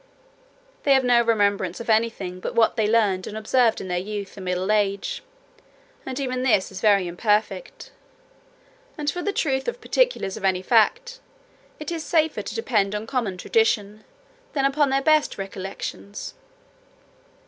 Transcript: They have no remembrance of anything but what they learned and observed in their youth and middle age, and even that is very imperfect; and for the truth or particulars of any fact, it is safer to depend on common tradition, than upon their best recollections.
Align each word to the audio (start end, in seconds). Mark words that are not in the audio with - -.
They 0.81 0.95
have 0.95 1.03
no 1.03 1.21
remembrance 1.21 1.79
of 1.79 1.87
anything 1.87 2.39
but 2.39 2.55
what 2.55 2.75
they 2.75 2.87
learned 2.87 3.27
and 3.27 3.37
observed 3.37 3.79
in 3.79 3.87
their 3.87 3.99
youth 3.99 4.35
and 4.35 4.45
middle 4.45 4.71
age, 4.71 5.21
and 6.07 6.19
even 6.19 6.41
that 6.41 6.71
is 6.71 6.81
very 6.81 7.07
imperfect; 7.07 7.91
and 8.97 9.11
for 9.11 9.21
the 9.21 9.31
truth 9.31 9.67
or 9.67 9.73
particulars 9.73 10.37
of 10.37 10.43
any 10.43 10.63
fact, 10.63 11.19
it 11.79 11.91
is 11.91 12.03
safer 12.03 12.41
to 12.41 12.55
depend 12.55 12.95
on 12.95 13.05
common 13.05 13.37
tradition, 13.37 14.03
than 14.53 14.65
upon 14.65 14.89
their 14.89 15.03
best 15.03 15.37
recollections. 15.37 16.33